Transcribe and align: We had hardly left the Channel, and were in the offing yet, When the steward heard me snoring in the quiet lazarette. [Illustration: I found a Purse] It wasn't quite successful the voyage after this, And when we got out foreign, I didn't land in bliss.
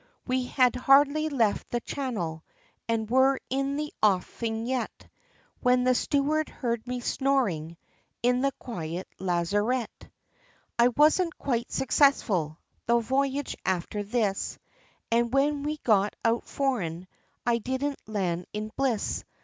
We 0.25 0.45
had 0.45 0.75
hardly 0.75 1.29
left 1.29 1.69
the 1.69 1.79
Channel, 1.79 2.43
and 2.87 3.07
were 3.07 3.39
in 3.51 3.75
the 3.75 3.93
offing 4.01 4.65
yet, 4.65 5.07
When 5.59 5.83
the 5.83 5.93
steward 5.93 6.49
heard 6.49 6.87
me 6.87 7.01
snoring 7.01 7.77
in 8.23 8.41
the 8.41 8.51
quiet 8.53 9.07
lazarette. 9.19 9.91
[Illustration: 9.99 10.13
I 10.79 10.83
found 10.85 10.89
a 10.89 10.91
Purse] 10.93 10.95
It 10.95 10.97
wasn't 10.97 11.37
quite 11.37 11.71
successful 11.71 12.57
the 12.87 12.97
voyage 12.97 13.55
after 13.63 14.01
this, 14.01 14.57
And 15.11 15.31
when 15.31 15.61
we 15.61 15.77
got 15.83 16.15
out 16.25 16.45
foreign, 16.45 17.07
I 17.45 17.59
didn't 17.59 17.99
land 18.07 18.47
in 18.53 18.71
bliss. 18.75 19.23